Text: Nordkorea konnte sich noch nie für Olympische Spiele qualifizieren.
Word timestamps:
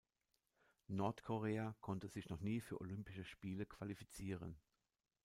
Nordkorea 0.87 1.75
konnte 1.79 2.07
sich 2.07 2.29
noch 2.29 2.39
nie 2.39 2.59
für 2.59 2.81
Olympische 2.81 3.23
Spiele 3.23 3.67
qualifizieren. 3.67 4.55